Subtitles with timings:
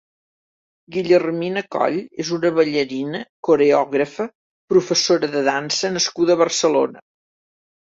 [0.93, 4.27] Guillermina Coll és una ballarina, coreògrafa,
[4.75, 7.07] professora de dansa nascuda a Barcelona.